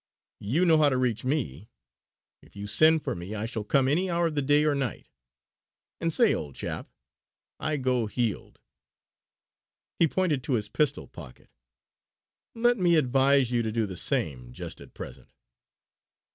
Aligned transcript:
You 0.39 0.65
know 0.65 0.79
how 0.79 0.89
to 0.89 0.97
reach 0.97 1.23
me. 1.23 1.69
If 2.41 2.55
you 2.55 2.65
send 2.65 3.03
for 3.03 3.13
me 3.13 3.35
I 3.35 3.45
shall 3.45 3.63
come 3.63 3.87
any 3.87 4.09
hour 4.09 4.25
of 4.25 4.33
the 4.33 4.41
day 4.41 4.65
or 4.65 4.73
night. 4.73 5.09
And 5.99 6.11
say, 6.11 6.33
old 6.33 6.55
chap, 6.55 6.89
I 7.59 7.77
go 7.77 8.07
heeled!" 8.07 8.59
he 9.99 10.07
pointed 10.07 10.41
to 10.45 10.53
his 10.53 10.69
pistol 10.69 11.05
pocket. 11.07 11.51
"Let 12.55 12.79
me 12.79 12.95
advise 12.95 13.51
you 13.51 13.61
to 13.61 13.71
do 13.71 13.85
the 13.85 13.95
same 13.95 14.53
just 14.53 14.81
at 14.81 14.95
present!" 14.95 15.31